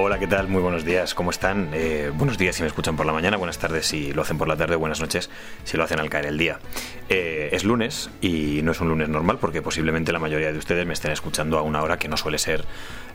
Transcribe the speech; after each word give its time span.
Hola, 0.00 0.20
¿qué 0.20 0.28
tal? 0.28 0.46
Muy 0.46 0.62
buenos 0.62 0.84
días, 0.84 1.12
¿cómo 1.12 1.30
están? 1.30 1.70
Eh, 1.72 2.12
buenos 2.14 2.38
días 2.38 2.54
si 2.54 2.62
me 2.62 2.68
escuchan 2.68 2.96
por 2.96 3.04
la 3.04 3.12
mañana, 3.12 3.36
buenas 3.36 3.58
tardes 3.58 3.84
si 3.84 4.12
lo 4.12 4.22
hacen 4.22 4.38
por 4.38 4.46
la 4.46 4.56
tarde, 4.56 4.76
buenas 4.76 5.00
noches 5.00 5.28
si 5.64 5.76
lo 5.76 5.82
hacen 5.82 5.98
al 5.98 6.08
caer 6.08 6.26
el 6.26 6.38
día. 6.38 6.60
Eh, 7.08 7.48
es 7.50 7.64
lunes 7.64 8.08
y 8.20 8.60
no 8.62 8.70
es 8.70 8.80
un 8.80 8.90
lunes 8.90 9.08
normal 9.08 9.38
porque 9.40 9.60
posiblemente 9.60 10.12
la 10.12 10.20
mayoría 10.20 10.52
de 10.52 10.58
ustedes 10.58 10.86
me 10.86 10.92
estén 10.92 11.10
escuchando 11.10 11.58
a 11.58 11.62
una 11.62 11.82
hora 11.82 11.98
que 11.98 12.06
no 12.06 12.16
suele 12.16 12.38
ser 12.38 12.64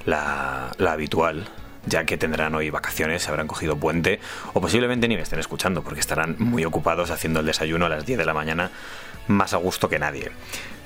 la, 0.06 0.72
habitual 0.86 1.48
ya 1.86 2.04
que 2.04 2.18
tendrán 2.18 2.54
hoy 2.54 2.70
vacaciones, 2.70 3.24
se 3.24 3.30
habrán 3.30 3.48
cogido 3.48 3.78
puente 3.78 4.20
o 4.52 4.60
posiblemente 4.60 5.08
ni 5.08 5.16
me 5.16 5.22
estén 5.22 5.40
escuchando 5.40 5.84
porque 5.84 6.02
estarán 6.02 6.36
muy 6.38 6.66
ocupados 6.66 7.12
haciendo 7.12 7.40
el 7.40 7.46
desayuno 7.46 7.86
a 7.86 7.90
las 7.90 8.06
10 8.06 8.20
de 8.20 8.26
la 8.26 8.34
mañana 8.34 8.72
más 9.28 9.54
a 9.54 9.58
gusto 9.58 9.88
que 9.88 10.00
nadie. 10.00 10.32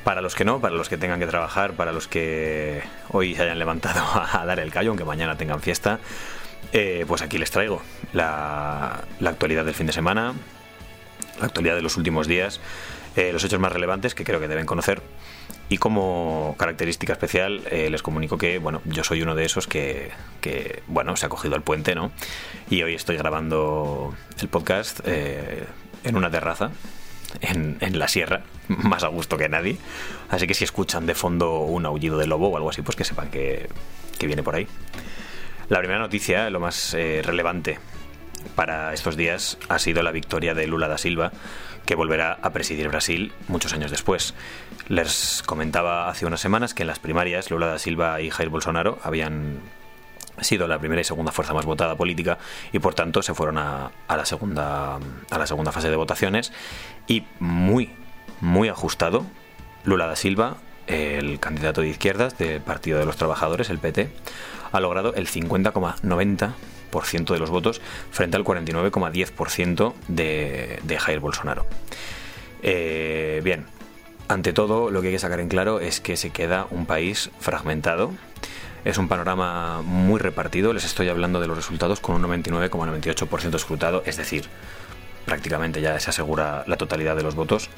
Para 0.03 0.21
los 0.21 0.35
que 0.35 0.45
no, 0.45 0.61
para 0.61 0.75
los 0.75 0.87
que 0.89 0.97
tengan 0.97 1.19
que 1.19 1.27
trabajar, 1.27 1.73
para 1.73 1.91
los 1.91 2.07
que 2.07 2.81
hoy 3.09 3.35
se 3.35 3.43
hayan 3.43 3.59
levantado 3.59 4.01
a 4.31 4.45
dar 4.45 4.59
el 4.59 4.71
callo, 4.71 4.91
aunque 4.91 5.03
mañana 5.03 5.37
tengan 5.37 5.61
fiesta, 5.61 5.99
eh, 6.73 7.05
pues 7.07 7.21
aquí 7.21 7.37
les 7.37 7.51
traigo 7.51 7.81
la, 8.13 9.03
actualidad 9.25 9.65
del 9.65 9.73
fin 9.73 9.87
de 9.87 9.93
semana, 9.93 10.33
la 11.39 11.45
actualidad 11.45 11.75
de 11.75 11.81
los 11.81 11.97
últimos 11.97 12.27
días, 12.27 12.59
eh, 13.15 13.31
los 13.31 13.43
hechos 13.43 13.59
más 13.59 13.71
relevantes 13.71 14.15
que 14.15 14.23
creo 14.23 14.39
que 14.39 14.47
deben 14.47 14.65
conocer. 14.65 15.01
Y 15.69 15.77
como 15.77 16.55
característica 16.57 17.11
especial 17.13 17.63
eh, 17.69 17.89
les 17.89 18.01
comunico 18.01 18.37
que, 18.37 18.57
bueno, 18.57 18.81
yo 18.85 19.03
soy 19.03 19.21
uno 19.21 19.35
de 19.35 19.45
esos 19.45 19.67
que, 19.67 20.11
que, 20.39 20.81
bueno, 20.87 21.17
se 21.17 21.25
ha 21.25 21.29
cogido 21.29 21.55
el 21.55 21.61
puente, 21.61 21.93
¿no? 21.93 22.11
Y 22.69 22.83
hoy 22.83 22.95
estoy 22.95 23.17
grabando 23.17 24.15
el 24.39 24.47
podcast 24.47 25.01
en 25.05 26.15
una 26.15 26.31
terraza 26.31 26.71
en, 27.41 27.99
la 27.99 28.07
sierra, 28.07 28.43
más 28.67 29.03
a 29.03 29.07
gusto 29.07 29.37
que 29.37 29.49
nadie. 29.49 29.77
Así 30.29 30.47
que 30.47 30.53
si 30.53 30.63
escuchan 30.63 31.05
de 31.05 31.15
fondo 31.15 31.59
un 31.59 31.85
aullido 31.85 32.17
de 32.17 32.27
lobo 32.27 32.49
o 32.49 32.57
algo 32.57 32.69
así, 32.69 32.81
pues 32.81 32.95
que 32.95 33.03
sepan 33.03 33.29
que, 33.29 33.69
viene 34.19 34.43
por 34.43 34.55
ahí. 34.55 34.67
La 35.69 35.79
primera 35.79 35.99
noticia, 35.99 36.49
lo 36.49 36.59
más 36.59 36.93
eh, 36.93 37.21
relevante 37.23 37.79
para 38.55 38.93
estos 38.93 39.17
días, 39.17 39.57
ha 39.67 39.79
sido 39.79 40.01
la 40.01 40.11
victoria 40.11 40.53
de 40.53 40.67
Lula 40.67 40.87
da 40.87 40.97
Silva, 40.97 41.31
que 41.85 41.95
volverá 41.95 42.37
a 42.41 42.51
presidir 42.51 42.87
Brasil 42.89 43.33
muchos 43.47 43.73
años 43.73 43.91
después. 43.91 44.33
Les 44.87 45.43
comentaba 45.45 46.09
hace 46.09 46.25
unas 46.25 46.41
semanas 46.41 46.73
que 46.73 46.83
en 46.83 46.87
las 46.87 46.99
primarias 46.99 47.51
Lula 47.51 47.67
da 47.67 47.79
Silva 47.79 48.21
y 48.21 48.29
Jair 48.29 48.49
Bolsonaro 48.49 48.99
habían 49.03 49.59
ha 50.37 50.43
sido 50.43 50.67
la 50.67 50.79
primera 50.79 51.01
y 51.01 51.03
segunda 51.03 51.31
fuerza 51.31 51.53
más 51.53 51.65
votada 51.65 51.95
política 51.95 52.37
y 52.71 52.79
por 52.79 52.93
tanto 52.93 53.21
se 53.21 53.33
fueron 53.33 53.57
a, 53.57 53.91
la 54.07 54.25
segunda 54.25 54.99
a 55.29 55.37
la 55.37 55.47
segunda 55.47 55.71
fase 55.71 55.89
de 55.89 55.95
votaciones. 55.95 56.51
Y 57.07 57.23
muy 57.39 57.91
muy 58.39 58.69
ajustado 58.69 59.25
Lula 59.83 60.05
da 60.05 60.15
Silva 60.15 60.57
el 60.85 61.39
candidato 61.39 61.81
de 61.81 61.89
izquierdas 61.89 62.37
del 62.37 62.61
Partido 62.61 62.99
de 62.99 63.05
los 63.05 63.17
Trabajadores 63.17 63.69
el 63.69 63.79
PT 63.79 64.09
ha 64.71 64.79
logrado 64.79 65.13
el 65.15 65.27
50,90% 65.27 67.33
de 67.33 67.39
los 67.39 67.49
votos 67.49 67.81
frente 68.11 68.37
al 68.37 68.43
49,10% 68.43 69.93
de, 70.07 70.79
de 70.83 70.99
Jair 70.99 71.19
Bolsonaro. 71.19 71.65
Eh, 72.61 73.41
bien 73.43 73.65
ante 74.27 74.53
todo 74.53 74.91
lo 74.91 75.01
que 75.01 75.07
hay 75.07 75.13
que 75.13 75.19
sacar 75.19 75.39
en 75.39 75.47
claro 75.47 75.79
es 75.79 76.01
que 76.01 76.17
se 76.17 76.31
queda 76.31 76.67
un 76.69 76.85
país 76.85 77.31
fragmentado 77.39 78.11
es 78.87 78.97
un 78.97 79.09
panorama 79.09 79.81
muy 79.81 80.17
repartido, 80.17 80.71
les 80.71 80.85
estoy 80.85 81.09
hablando 81.09 81.41
de 81.41 81.47
los 81.47 81.57
resultados 81.57 81.99
con 81.99 82.15
un 82.15 82.41
99,98% 82.41 83.55
escrutado, 83.55 84.01
es 84.05 84.15
decir, 84.15 84.45
prácticamente 85.25 85.81
ya 85.81 85.99
se 85.99 86.09
asegura 86.09 86.63
la 86.67 86.77
totalidad 86.77 87.17
de 87.17 87.23
los 87.23 87.35
votos. 87.35 87.69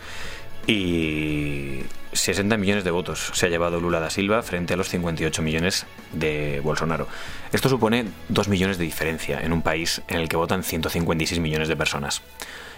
Y 0.68 1.80
60 2.14 2.58
millones 2.58 2.84
de 2.84 2.92
votos 2.92 3.32
se 3.34 3.48
ha 3.48 3.50
llevado 3.50 3.80
Lula 3.80 4.00
da 4.00 4.12
Silva 4.12 4.44
frente 4.44 4.76
a 4.76 4.78
los 4.78 4.90
58 4.90 5.42
millones 5.42 5.88
de 6.14 6.62
Bolsonaro. 6.64 7.08
Esto 7.52 7.70
supone 7.70 8.06
2 8.28 8.48
millones 8.48 8.78
de 8.78 8.84
diferencia 8.84 9.42
en 9.42 9.52
un 9.52 9.64
país 9.64 10.04
en 10.10 10.20
el 10.20 10.30
que 10.30 10.38
votan 10.38 10.64
156 10.64 11.40
millones 11.40 11.70
de 11.70 11.76
personas. 11.76 12.22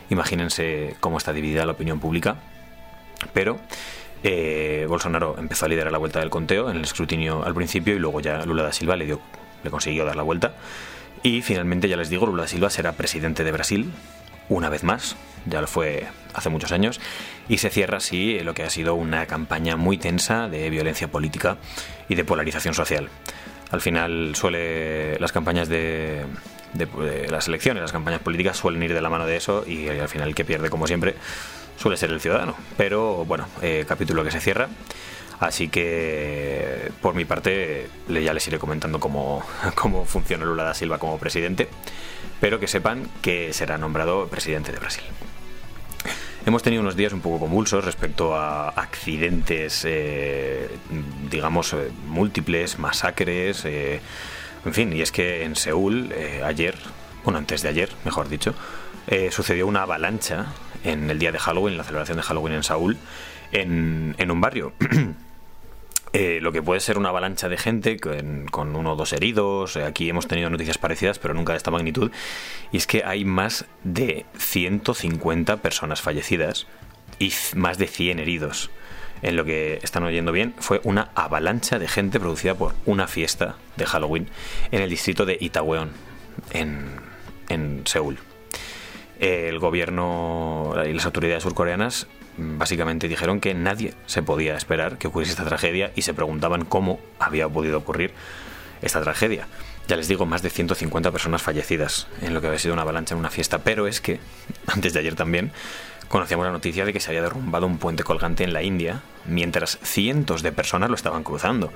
Imagínense 0.09 0.95
cómo 1.01 1.17
está 1.17 1.33
dividida 1.33 1.65
la 1.65 1.73
opinión 1.73 1.99
pública. 1.99 2.37
Pero 3.33 3.59
eh, 4.23 4.85
Bolsonaro 4.87 5.35
empezó 5.37 5.65
a 5.65 5.69
liderar 5.69 5.91
la 5.91 5.97
vuelta 5.97 6.19
del 6.19 6.29
conteo 6.29 6.69
en 6.69 6.77
el 6.77 6.83
escrutinio 6.83 7.43
al 7.43 7.53
principio 7.53 7.95
y 7.95 7.99
luego 7.99 8.19
ya 8.19 8.45
Lula 8.45 8.63
da 8.63 8.71
Silva 8.71 8.95
le, 8.95 9.05
dio, 9.05 9.21
le 9.63 9.69
consiguió 9.69 10.05
dar 10.05 10.15
la 10.15 10.23
vuelta. 10.23 10.53
Y 11.23 11.41
finalmente, 11.41 11.87
ya 11.87 11.97
les 11.97 12.09
digo, 12.09 12.25
Lula 12.25 12.43
da 12.43 12.47
Silva 12.47 12.69
será 12.69 12.93
presidente 12.93 13.43
de 13.43 13.51
Brasil 13.51 13.91
una 14.49 14.69
vez 14.69 14.83
más, 14.83 15.15
ya 15.45 15.61
lo 15.61 15.67
fue 15.67 16.07
hace 16.33 16.49
muchos 16.49 16.71
años, 16.71 16.99
y 17.47 17.59
se 17.59 17.69
cierra 17.69 17.97
así 17.97 18.39
lo 18.41 18.53
que 18.53 18.63
ha 18.63 18.69
sido 18.69 18.95
una 18.95 19.25
campaña 19.25 19.77
muy 19.77 19.97
tensa 19.97 20.49
de 20.49 20.69
violencia 20.69 21.07
política 21.07 21.57
y 22.09 22.15
de 22.15 22.25
polarización 22.25 22.73
social. 22.73 23.09
Al 23.71 23.79
final 23.79 24.35
suele 24.35 25.17
las 25.19 25.31
campañas 25.31 25.69
de, 25.69 26.25
las 27.29 27.47
elecciones, 27.47 27.81
las 27.81 27.93
campañas 27.93 28.19
políticas 28.19 28.57
suelen 28.57 28.83
ir 28.83 28.93
de 28.93 29.01
la 29.01 29.09
mano 29.09 29.25
de 29.25 29.37
eso 29.37 29.63
y 29.65 29.87
al 29.87 30.09
final 30.09 30.27
el 30.27 30.35
que 30.35 30.43
pierde, 30.43 30.69
como 30.69 30.85
siempre, 30.85 31.15
suele 31.81 31.97
ser 31.97 32.11
el 32.11 32.21
ciudadano. 32.21 32.55
Pero 32.77 33.25
bueno, 33.25 33.47
eh, 33.61 33.85
capítulo 33.87 34.23
que 34.23 34.31
se 34.31 34.39
cierra. 34.39 34.69
Así 35.39 35.69
que 35.69 36.91
por 37.01 37.15
mi 37.15 37.25
parte 37.25 37.87
ya 38.07 38.31
les 38.31 38.47
iré 38.47 38.59
comentando 38.59 38.99
cómo, 38.99 39.43
cómo 39.75 40.05
funciona 40.05 40.45
Lula 40.45 40.63
da 40.63 40.73
Silva 40.75 40.99
como 40.99 41.17
presidente, 41.17 41.67
pero 42.39 42.59
que 42.59 42.67
sepan 42.67 43.09
que 43.23 43.51
será 43.51 43.79
nombrado 43.79 44.27
presidente 44.27 44.71
de 44.71 44.77
Brasil. 44.77 45.03
Hemos 46.45 46.61
tenido 46.61 46.81
unos 46.81 46.95
días 46.95 47.13
un 47.13 47.21
poco 47.21 47.39
convulsos 47.39 47.83
respecto 47.83 48.35
a 48.35 48.69
accidentes, 48.69 49.83
eh, 49.85 50.69
digamos, 51.29 51.73
eh, 51.73 51.91
múltiples, 52.07 52.77
masacres, 52.77 53.65
en 53.65 54.73
fin, 54.73 54.93
y 54.93 55.01
es 55.01 55.11
que 55.11 55.43
en 55.43 55.55
Seúl, 55.55 56.13
ayer, 56.43 56.75
bueno, 57.23 57.39
antes 57.39 57.61
de 57.63 57.69
ayer, 57.69 57.89
mejor 58.05 58.27
dicho, 58.27 58.53
sucedió 59.31 59.67
una 59.67 59.83
avalancha 59.83 60.47
en 60.83 61.09
el 61.09 61.19
día 61.19 61.31
de 61.31 61.39
Halloween, 61.39 61.77
la 61.77 61.83
celebración 61.83 62.17
de 62.17 62.23
Halloween 62.23 62.53
en 62.55 62.63
Saúl, 62.63 62.97
en, 63.51 64.31
un 64.31 64.41
barrio. 64.41 64.73
Eh, 66.13 66.39
lo 66.41 66.51
que 66.51 66.61
puede 66.61 66.81
ser 66.81 66.97
una 66.97 67.07
avalancha 67.07 67.47
de 67.47 67.55
gente 67.55 67.97
con, 67.97 68.75
uno 68.75 68.91
o 68.91 68.95
dos 68.97 69.13
heridos. 69.13 69.77
Eh, 69.77 69.85
aquí 69.85 70.09
hemos 70.09 70.27
tenido 70.27 70.49
noticias 70.49 70.77
parecidas, 70.77 71.19
pero 71.19 71.33
nunca 71.33 71.53
de 71.53 71.57
esta 71.57 71.71
magnitud. 71.71 72.11
Y 72.73 72.75
es 72.75 72.85
que 72.85 73.05
hay 73.05 73.23
más 73.23 73.63
de 73.85 74.25
150 74.37 75.61
personas 75.61 76.01
fallecidas 76.01 76.67
y 77.17 77.31
más 77.55 77.77
de 77.77 77.87
100 77.87 78.19
heridos. 78.19 78.71
En 79.21 79.37
lo 79.37 79.45
que 79.45 79.79
están 79.83 80.03
oyendo 80.03 80.33
bien, 80.33 80.53
fue 80.59 80.81
una 80.83 81.11
avalancha 81.15 81.79
de 81.79 81.87
gente 81.87 82.19
producida 82.19 82.55
por 82.55 82.73
una 82.85 83.07
fiesta 83.07 83.55
de 83.77 83.85
Halloween 83.85 84.27
en 84.71 84.81
el 84.81 84.89
distrito 84.89 85.25
de 85.25 85.37
Itaewon, 85.39 85.91
en, 86.51 86.87
en 87.47 87.83
Seúl 87.85 88.17
el 89.21 89.59
gobierno 89.59 90.73
y 90.85 90.93
las 90.93 91.05
autoridades 91.05 91.43
surcoreanas 91.43 92.07
básicamente 92.37 93.07
dijeron 93.07 93.39
que 93.39 93.53
nadie 93.53 93.93
se 94.07 94.23
podía 94.23 94.55
esperar 94.57 94.97
que 94.97 95.07
ocurriese 95.07 95.33
esta 95.33 95.45
tragedia 95.45 95.91
y 95.95 96.01
se 96.01 96.13
preguntaban 96.13 96.65
cómo 96.65 96.99
había 97.19 97.47
podido 97.47 97.77
ocurrir 97.77 98.13
esta 98.81 99.01
tragedia. 99.01 99.47
Ya 99.87 99.95
les 99.95 100.07
digo, 100.07 100.25
más 100.25 100.41
de 100.41 100.49
150 100.49 101.11
personas 101.11 101.41
fallecidas 101.43 102.07
en 102.21 102.33
lo 102.33 102.41
que 102.41 102.47
había 102.47 102.59
sido 102.59 102.73
una 102.73 102.81
avalancha 102.81 103.13
en 103.13 103.19
una 103.19 103.29
fiesta, 103.29 103.59
pero 103.59 103.87
es 103.87 104.01
que, 104.01 104.19
antes 104.67 104.93
de 104.93 104.99
ayer 104.99 105.15
también, 105.15 105.51
conocíamos 106.07 106.45
la 106.45 106.51
noticia 106.51 106.83
de 106.85 106.93
que 106.93 106.99
se 106.99 107.09
había 107.09 107.21
derrumbado 107.21 107.67
un 107.67 107.77
puente 107.77 108.03
colgante 108.03 108.43
en 108.43 108.53
la 108.53 108.63
India, 108.63 109.01
mientras 109.25 109.77
cientos 109.83 110.41
de 110.41 110.51
personas 110.51 110.89
lo 110.89 110.95
estaban 110.95 111.23
cruzando. 111.23 111.71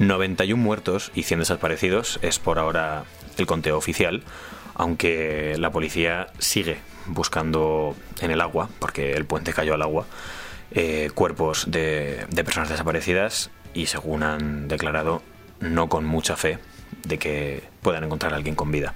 91 0.00 0.60
muertos 0.60 1.12
y 1.14 1.22
100 1.22 1.40
desaparecidos 1.40 2.18
es 2.22 2.40
por 2.40 2.58
ahora 2.58 3.04
el 3.36 3.46
conteo 3.46 3.76
oficial, 3.76 4.24
aunque 4.74 5.56
la 5.58 5.70
policía 5.70 6.28
sigue 6.38 6.78
buscando 7.06 7.94
en 8.20 8.30
el 8.30 8.40
agua, 8.40 8.68
porque 8.78 9.12
el 9.12 9.24
puente 9.24 9.52
cayó 9.52 9.74
al 9.74 9.82
agua, 9.82 10.06
eh, 10.72 11.10
cuerpos 11.14 11.66
de, 11.68 12.26
personas 12.44 12.68
desaparecidas 12.68 13.50
y 13.74 13.86
según 13.86 14.22
han 14.22 14.68
declarado, 14.68 15.22
no 15.60 15.88
con 15.88 16.04
mucha 16.04 16.36
fe 16.36 16.58
de 17.04 17.18
que 17.18 17.62
puedan 17.82 18.04
encontrar 18.04 18.32
a 18.32 18.36
alguien 18.36 18.54
con 18.54 18.70
vida. 18.70 18.94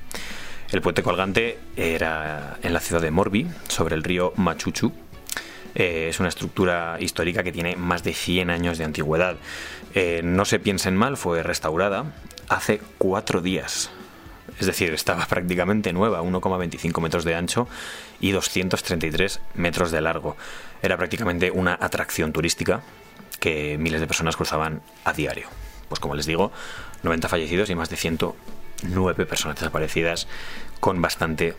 El 0.71 0.83
puente 0.83 1.03
colgante 1.03 1.59
era 1.77 2.59
en 2.63 2.73
la 2.73 2.81
ciudad 2.81 3.01
de 3.01 3.11
Morbi, 3.11 3.47
sobre 3.69 3.95
el 3.95 4.03
río 4.03 4.33
Machuchu. 4.37 4.93
Eh, 5.75 6.09
es 6.11 6.21
una 6.21 6.29
estructura 6.29 6.97
histórica 7.01 7.43
que 7.43 7.53
tiene 7.53 7.77
más 7.77 8.03
de 8.03 8.13
100 8.13 8.51
años 8.51 8.79
de 8.79 8.85
antigüedad. 8.85 9.37
Eh, 9.95 10.21
no 10.25 10.45
se 10.45 10.59
piensen 10.59 10.97
mal, 10.97 11.17
fue 11.17 11.43
restaurada 11.43 12.13
hace 12.49 12.81
cuatro 12.99 13.41
días 13.41 13.91
es 14.59 14.67
decir, 14.67 14.93
estaba 14.93 15.27
prácticamente 15.29 15.93
nueva, 15.93 16.23
1,25 16.23 17.01
metros 17.01 17.25
de 17.25 17.35
ancho 17.35 17.69
y 18.21 18.33
233 18.33 19.41
metros 19.55 19.91
de 19.91 20.01
largo. 20.01 20.37
Era 20.83 20.97
prácticamente 20.97 21.51
una 21.51 21.77
atracción 21.81 22.33
turística 22.33 22.83
que 23.41 23.79
miles 23.79 24.01
de 24.01 24.07
personas 24.07 24.37
cruzaban 24.37 24.83
a 25.05 25.13
diario. 25.13 25.49
Pues 25.89 26.01
como 26.01 26.15
les 26.15 26.27
digo, 26.27 26.53
90 27.03 27.29
fallecidos 27.29 27.71
y 27.71 27.75
más 27.75 27.89
de 27.89 27.97
109 27.97 29.27
personas 29.27 29.57
desaparecidas 29.59 30.27
con 30.81 31.01
bastante 31.01 31.55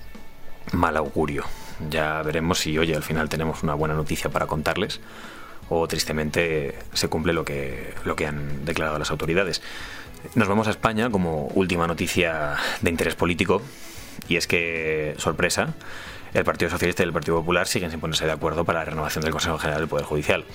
mal 0.74 0.98
augurio. 0.98 1.46
Ya 1.90 2.22
veremos 2.22 2.60
si, 2.60 2.78
oye, 2.78 2.96
al 2.96 3.04
final 3.04 3.30
tenemos 3.30 3.64
una 3.64 3.74
buena 3.74 3.96
noticia 3.96 4.30
para 4.30 4.48
contarles 4.48 5.00
o 5.70 5.88
tristemente 5.88 6.78
se 6.94 7.08
cumple 7.08 7.32
lo 7.32 7.46
que, 7.46 7.94
lo 8.04 8.16
que 8.16 8.28
han 8.28 8.66
declarado 8.66 9.00
las 9.00 9.12
autoridades. 9.12 9.62
Nos 10.36 10.48
vamos 10.48 10.68
a 10.68 10.72
España 10.72 11.10
como 11.10 11.48
última 11.56 11.88
noticia 11.88 12.56
de 12.82 12.90
interés 12.90 13.16
político 13.16 13.62
y 14.28 14.36
es 14.36 14.48
que, 14.48 15.16
sorpresa, 15.18 15.74
el 16.34 16.44
Partido 16.44 16.70
Socialista 16.70 17.04
y 17.04 17.08
el 17.08 17.14
Partido 17.14 17.38
Popular 17.38 17.68
siguen 17.68 17.90
sin 17.90 18.00
ponerse 18.00 18.26
de 18.26 18.32
acuerdo 18.32 18.66
para 18.66 18.80
la 18.80 18.86
renovación 18.86 19.24
del 19.24 19.32
Consejo 19.32 19.58
General 19.58 19.82
del 19.82 19.90
Poder 19.90 20.06
Judicial. 20.06 20.46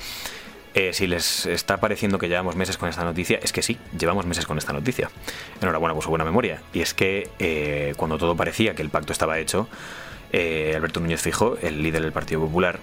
Eh, 0.75 0.93
si 0.93 1.07
les 1.07 1.47
está 1.47 1.79
pareciendo 1.79 2.19
que 2.19 2.29
llevamos 2.29 2.57
meses 2.57 2.77
con 2.77 2.89
esta 2.89 3.05
noticia, 3.05 3.39
es 3.43 3.53
que 3.53 3.63
sí, 3.63 3.79
llevamos 3.99 4.27
meses 4.27 4.45
con 4.45 4.59
esta 4.59 4.73
noticia. 4.73 5.11
Enhorabuena 5.61 5.95
por 5.95 6.05
su 6.05 6.11
buena 6.11 6.25
memoria. 6.25 6.61
Y 6.73 6.81
es 6.81 6.95
que 6.95 7.31
eh, 7.39 7.95
cuando 7.97 8.19
todo 8.19 8.37
parecía 8.37 8.75
que 8.75 8.83
el 8.83 8.91
pacto 8.91 9.13
estaba 9.13 9.39
hecho, 9.39 9.69
eh, 10.33 10.75
Alberto 10.77 11.01
Núñez 11.01 11.23
Fijo, 11.23 11.57
el 11.63 11.83
líder 11.83 12.03
del 12.03 12.13
Partido 12.13 12.41
Popular, 12.41 12.81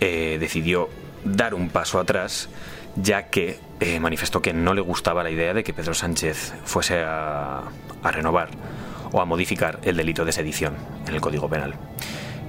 decidió 0.00 0.90
dar 1.24 1.54
un 1.54 1.70
paso 1.70 1.98
atrás, 1.98 2.48
ya 2.96 3.24
que 3.24 3.58
manifestó 4.00 4.40
que 4.42 4.52
no 4.52 4.74
le 4.74 4.80
gustaba 4.80 5.22
la 5.22 5.30
idea 5.30 5.54
de 5.54 5.62
que 5.62 5.72
Pedro 5.72 5.94
Sánchez 5.94 6.54
fuese 6.64 7.02
a 7.04 7.62
renovar 8.02 8.48
o 9.12 9.20
a 9.20 9.24
modificar 9.24 9.78
el 9.82 9.96
delito 9.96 10.24
de 10.24 10.32
sedición 10.32 10.74
en 11.06 11.14
el 11.14 11.20
Código 11.20 11.48
Penal. 11.48 11.74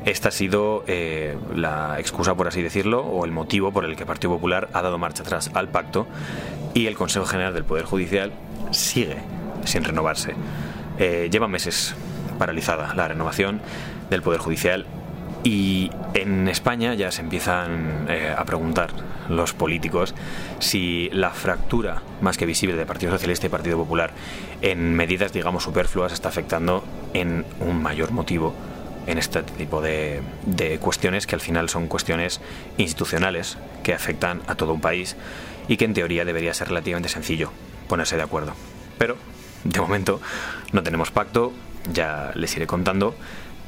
Esta 0.06 0.30
ha 0.30 0.32
sido 0.32 0.86
eh, 0.88 1.38
la 1.54 2.00
excusa, 2.00 2.34
por 2.36 2.48
así 2.48 2.62
decirlo, 2.62 3.02
o 3.02 3.26
el 3.26 3.32
motivo 3.32 3.74
por 3.74 3.84
el 3.84 3.96
que 3.96 4.04
el 4.04 4.08
Partido 4.08 4.34
Popular 4.34 4.70
ha 4.72 4.82
dado 4.82 4.98
marcha 4.98 5.24
atrás 5.24 5.52
al 5.54 5.68
pacto 5.68 6.08
y 6.74 6.88
el 6.88 6.96
Consejo 6.96 7.26
General 7.26 7.54
del 7.54 7.66
Poder 7.66 7.84
Judicial 7.84 8.32
sigue 8.72 9.18
sin 9.66 9.84
renovarse. 9.84 10.34
Eh, 10.98 11.28
lleva 11.30 11.50
meses 11.50 11.94
paralizada 12.40 12.94
la 12.96 13.10
renovación 13.10 13.60
del 14.10 14.22
Poder 14.22 14.40
Judicial 14.40 14.86
y 15.48 15.90
en 16.14 16.50
España 16.50 16.94
ya 16.94 17.10
se 17.10 17.22
empiezan 17.22 18.06
eh, 18.10 18.36
a 18.38 18.44
preguntar 18.44 18.90
los 19.30 19.54
políticos 19.54 20.14
si 20.60 21.10
la 21.14 21.30
fractura 21.30 22.02
más 22.20 22.38
que 22.38 22.46
visible 22.46 22.76
de 22.76 22.86
Partido 22.86 23.14
Socialista 23.14 23.48
y 23.48 23.50
Partido 23.50 23.78
Popular 23.78 24.12
en 24.62 24.94
medidas, 24.94 25.32
digamos, 25.32 25.64
superfluas 25.64 26.12
está 26.12 26.28
afectando 26.28 26.84
en 27.14 27.46
un 27.62 27.82
mayor 27.82 28.12
motivo 28.12 28.54
en 29.06 29.18
este 29.20 29.42
tipo 29.42 29.82
de, 29.82 30.22
cuestiones 30.82 31.26
que 31.26 31.36
al 31.36 31.42
final 31.42 31.70
son 31.70 31.88
cuestiones 31.88 32.42
institucionales 32.76 33.58
que 33.84 33.94
afectan 33.94 34.42
a 34.48 34.56
todo 34.56 34.74
un 34.74 34.82
país 34.82 35.16
y 35.70 35.78
que 35.78 35.86
en 35.86 35.94
teoría 35.94 36.26
debería 36.26 36.54
ser 36.54 36.68
relativamente 36.68 37.08
sencillo 37.08 37.54
ponerse 37.88 38.18
de 38.18 38.24
acuerdo. 38.24 38.52
Pero 38.98 39.16
de 39.64 39.80
momento 39.80 40.20
no 40.74 40.84
tenemos 40.84 41.10
pacto, 41.10 41.54
ya 41.94 42.32
les 42.36 42.54
iré 42.58 42.68
contando, 42.68 43.16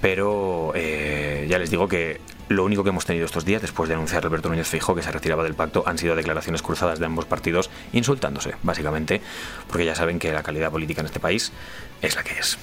pero 0.01 0.72
eh, 0.75 1.46
ya 1.50 1.60
les 1.60 1.69
digo 1.69 1.88
que 1.88 2.22
lo 2.50 2.63
único 2.66 2.84
que 2.84 2.90
hemos 2.90 3.06
tenido 3.06 3.25
estos 3.25 3.46
días, 3.46 3.62
después 3.62 3.90
de 3.90 3.96
anunciar 3.96 4.25
Alberto 4.25 4.50
Núñez 4.50 4.68
Fijo 4.68 4.96
que 4.96 5.04
se 5.04 5.12
retiraba 5.12 5.44
del 5.44 5.54
pacto, 5.54 5.84
han 5.86 5.98
sido 5.98 6.16
declaraciones 6.16 6.62
cruzadas 6.62 7.00
de 7.00 7.06
ambos 7.06 7.25
partidos 7.25 7.69
insultándose, 7.94 8.56
básicamente, 8.63 9.22
porque 9.68 9.86
ya 9.86 9.96
saben 9.96 10.19
que 10.19 10.34
la 10.34 10.42
calidad 10.42 10.72
política 10.72 11.01
en 11.01 11.07
este 11.07 11.19
país 11.19 11.51
es 12.01 12.16
la 12.16 12.24
que 12.24 12.40
es. 12.40 12.57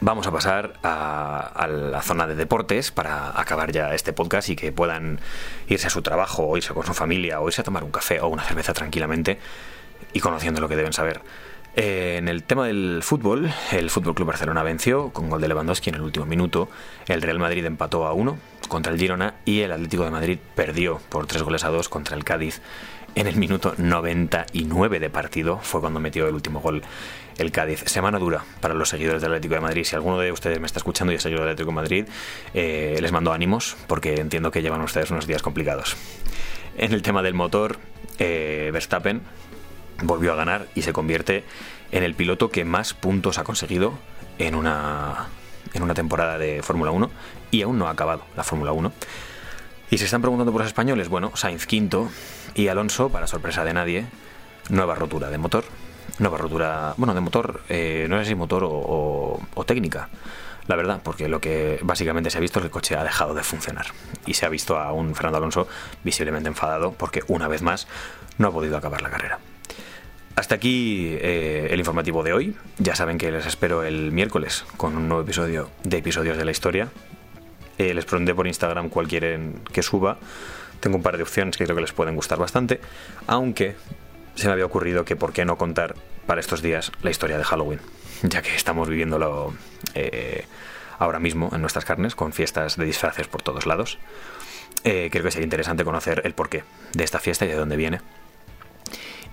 Vamos 0.00 0.26
a 0.26 0.32
pasar 0.32 0.74
a, 0.82 1.66
la 1.68 2.02
zona 2.02 2.26
de 2.26 2.36
deportes 2.36 2.92
para 2.92 3.38
acabar 3.40 3.72
ya 3.72 3.94
este 3.94 4.12
podcast 4.12 4.48
y 4.48 4.56
que 4.56 4.70
puedan 4.70 5.20
irse 5.66 5.88
a 5.88 5.90
su 5.90 6.02
trabajo, 6.02 6.46
o 6.46 6.56
irse 6.56 6.72
con 6.72 6.86
su 6.86 6.94
familia, 6.94 7.40
o 7.40 7.48
irse 7.48 7.62
a 7.62 7.64
tomar 7.64 7.82
un 7.82 7.90
café 7.90 8.20
o 8.20 8.28
una 8.28 8.44
cerveza 8.44 8.72
tranquilamente 8.72 9.38
y 10.12 10.20
conociendo 10.20 10.60
lo 10.60 10.68
que 10.68 10.76
deben 10.76 10.92
saber. 10.92 11.20
Eh, 11.80 12.16
en 12.16 12.26
el 12.26 12.42
tema 12.42 12.66
del 12.66 13.04
fútbol, 13.04 13.52
el 13.70 13.88
Fútbol 13.88 14.16
Club 14.16 14.26
Barcelona 14.26 14.64
venció 14.64 15.10
con 15.10 15.30
gol 15.30 15.40
de 15.40 15.46
Lewandowski 15.46 15.90
en 15.90 15.94
el 15.94 16.02
último 16.02 16.26
minuto. 16.26 16.68
El 17.06 17.22
Real 17.22 17.38
Madrid 17.38 17.64
empató 17.64 18.04
a 18.04 18.12
uno 18.14 18.36
contra 18.66 18.92
el 18.92 18.98
Girona 18.98 19.34
y 19.44 19.60
el 19.60 19.70
Atlético 19.70 20.02
de 20.02 20.10
Madrid 20.10 20.38
perdió 20.56 21.00
por 21.08 21.28
tres 21.28 21.44
goles 21.44 21.62
a 21.62 21.68
dos 21.68 21.88
contra 21.88 22.16
el 22.16 22.24
Cádiz 22.24 22.60
en 23.14 23.28
el 23.28 23.36
minuto 23.36 23.74
99 23.78 24.98
de 24.98 25.08
partido. 25.08 25.60
Fue 25.62 25.80
cuando 25.80 26.00
metió 26.00 26.26
el 26.26 26.34
último 26.34 26.58
gol 26.58 26.82
el 27.38 27.52
Cádiz. 27.52 27.84
Semana 27.86 28.18
dura 28.18 28.44
para 28.60 28.74
los 28.74 28.88
seguidores 28.88 29.22
del 29.22 29.30
Atlético 29.30 29.54
de 29.54 29.60
Madrid. 29.60 29.84
Si 29.84 29.94
alguno 29.94 30.18
de 30.18 30.32
ustedes 30.32 30.58
me 30.58 30.66
está 30.66 30.80
escuchando 30.80 31.12
y 31.12 31.14
es 31.16 31.22
seguidor 31.22 31.44
del 31.44 31.52
Atlético 31.52 31.70
de 31.70 31.76
Madrid, 31.76 32.06
eh, 32.54 32.98
les 33.00 33.12
mando 33.12 33.32
ánimos 33.32 33.76
porque 33.86 34.14
entiendo 34.14 34.50
que 34.50 34.62
llevan 34.62 34.80
ustedes 34.80 35.12
unos 35.12 35.28
días 35.28 35.42
complicados. 35.42 35.96
En 36.76 36.92
el 36.92 37.02
tema 37.02 37.22
del 37.22 37.34
motor, 37.34 37.78
eh, 38.18 38.70
Verstappen 38.72 39.22
volvió 40.02 40.32
a 40.32 40.36
ganar 40.36 40.66
y 40.74 40.82
se 40.82 40.92
convierte 40.92 41.44
en 41.92 42.02
el 42.02 42.14
piloto 42.14 42.50
que 42.50 42.64
más 42.64 42.94
puntos 42.94 43.38
ha 43.38 43.44
conseguido 43.44 43.98
en 44.38 44.54
una, 44.54 45.28
en 45.74 45.82
una 45.82 45.94
temporada 45.94 46.38
de 46.38 46.62
Fórmula 46.62 46.90
1 46.90 47.10
y 47.50 47.62
aún 47.62 47.78
no 47.78 47.88
ha 47.88 47.90
acabado 47.90 48.22
la 48.36 48.44
Fórmula 48.44 48.72
1. 48.72 48.92
Y 49.90 49.98
se 49.98 50.04
están 50.04 50.20
preguntando 50.20 50.52
por 50.52 50.60
los 50.60 50.68
españoles, 50.68 51.08
bueno, 51.08 51.32
Sainz 51.34 51.66
quinto 51.66 52.10
y 52.54 52.68
Alonso, 52.68 53.08
para 53.08 53.26
sorpresa 53.26 53.64
de 53.64 53.72
nadie, 53.72 54.06
nueva 54.68 54.94
rotura 54.94 55.30
de 55.30 55.38
motor 55.38 55.64
nueva 56.18 56.38
rotura, 56.38 56.94
bueno, 56.96 57.14
de 57.14 57.20
motor, 57.20 57.62
eh, 57.68 58.06
no 58.08 58.18
sé 58.18 58.26
si 58.26 58.34
motor 58.34 58.64
o, 58.66 59.40
técnica, 59.66 60.08
la 60.66 60.76
verdad, 60.76 61.00
porque 61.02 61.28
lo 61.28 61.40
que 61.40 61.78
básicamente 61.82 62.30
se 62.30 62.38
ha 62.38 62.40
visto 62.40 62.58
es 62.58 62.62
que 62.62 62.66
el 62.66 62.72
coche 62.72 62.96
ha 62.96 63.04
dejado 63.04 63.34
de 63.34 63.42
funcionar. 63.42 63.86
Y 64.26 64.34
se 64.34 64.46
ha 64.46 64.48
visto 64.48 64.78
a 64.78 64.92
un 64.92 65.14
Fernando 65.14 65.38
Alonso 65.38 65.68
visiblemente 66.04 66.48
enfadado 66.48 66.92
porque 66.92 67.22
una 67.28 67.48
vez 67.48 67.62
más 67.62 67.86
no 68.36 68.48
ha 68.48 68.52
podido 68.52 68.76
acabar 68.76 69.00
la 69.00 69.10
carrera. 69.10 69.38
Hasta 70.38 70.54
aquí 70.54 71.18
eh, 71.20 71.66
el 71.72 71.80
informativo 71.80 72.22
de 72.22 72.32
hoy. 72.32 72.54
Ya 72.78 72.94
saben 72.94 73.18
que 73.18 73.32
les 73.32 73.44
espero 73.44 73.82
el 73.82 74.12
miércoles 74.12 74.64
con 74.76 74.96
un 74.96 75.08
nuevo 75.08 75.24
episodio 75.24 75.68
de 75.82 75.96
Episodios 75.96 76.36
de 76.36 76.44
la 76.44 76.52
Historia. 76.52 76.90
Eh, 77.76 77.92
les 77.92 78.04
pregunté 78.04 78.36
por 78.36 78.46
Instagram 78.46 78.88
cuál 78.88 79.08
quieren 79.08 79.60
que 79.72 79.82
suba. 79.82 80.18
Tengo 80.78 80.96
un 80.96 81.02
par 81.02 81.16
de 81.16 81.24
opciones 81.24 81.56
que 81.56 81.64
creo 81.64 81.74
que 81.74 81.80
les 81.80 81.92
pueden 81.92 82.14
gustar 82.14 82.38
bastante, 82.38 82.80
aunque 83.26 83.74
se 84.36 84.46
me 84.46 84.52
había 84.52 84.64
ocurrido 84.64 85.04
que 85.04 85.16
por 85.16 85.32
qué 85.32 85.44
no 85.44 85.58
contar 85.58 85.96
para 86.24 86.40
estos 86.40 86.62
días 86.62 86.92
la 87.02 87.10
historia 87.10 87.36
de 87.36 87.42
Halloween, 87.42 87.80
ya 88.22 88.40
que 88.40 88.54
estamos 88.54 88.88
viviéndolo 88.88 89.54
eh, 89.96 90.44
ahora 91.00 91.18
mismo 91.18 91.50
en 91.52 91.62
nuestras 91.62 91.84
carnes, 91.84 92.14
con 92.14 92.32
fiestas 92.32 92.76
de 92.76 92.84
disfraces 92.84 93.26
por 93.26 93.42
todos 93.42 93.66
lados. 93.66 93.98
Creo 94.84 95.10
que 95.10 95.30
sería 95.32 95.44
interesante 95.44 95.82
conocer 95.82 96.22
el 96.24 96.34
porqué 96.34 96.62
de 96.94 97.02
esta 97.02 97.18
fiesta 97.18 97.44
y 97.44 97.48
de 97.48 97.56
dónde 97.56 97.76
viene. 97.76 97.98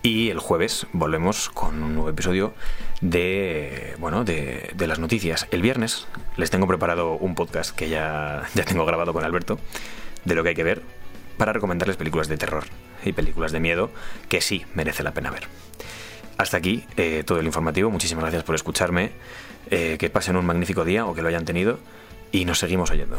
Y 0.05 0.29
el 0.29 0.37
jueves 0.37 0.85
volvemos 0.93 1.49
con 1.49 1.81
un 1.81 1.95
nuevo 1.95 2.11
episodio 2.11 2.53
de, 3.01 3.95
bueno, 3.97 4.23
de, 4.23 4.69
de, 4.75 4.85
las 4.85 4.99
noticias. 4.99 5.47
El 5.49 5.63
viernes 5.63 6.05
les 6.37 6.51
tengo 6.51 6.67
preparado 6.67 7.13
un 7.13 7.33
podcast 7.33 7.75
que 7.75 7.89
ya, 7.89 8.43
ya 8.53 8.65
tengo 8.65 8.85
grabado 8.85 9.13
con 9.13 9.23
Alberto, 9.23 9.57
de 10.23 10.35
lo 10.35 10.43
que 10.43 10.49
hay 10.49 10.55
que 10.55 10.63
ver, 10.63 10.83
para 11.37 11.53
recomendarles 11.53 11.97
películas 11.97 12.27
de 12.27 12.37
terror 12.37 12.65
y 13.03 13.13
películas 13.13 13.51
de 13.51 13.59
miedo 13.59 13.89
que 14.29 14.41
sí 14.41 14.63
merece 14.75 15.01
la 15.01 15.15
pena 15.15 15.31
ver. 15.31 15.47
Hasta 16.37 16.57
aquí 16.57 16.85
eh, 16.97 17.23
todo 17.25 17.39
el 17.39 17.47
informativo. 17.47 17.89
Muchísimas 17.89 18.25
gracias 18.25 18.43
por 18.43 18.53
escucharme. 18.53 19.09
Eh, 19.71 19.95
que 19.97 20.11
pasen 20.11 20.35
un 20.35 20.45
magnífico 20.45 20.85
día 20.85 21.07
o 21.07 21.15
que 21.15 21.23
lo 21.23 21.29
hayan 21.29 21.45
tenido. 21.45 21.79
Y 22.31 22.45
nos 22.45 22.59
seguimos 22.59 22.91
oyendo. 22.91 23.17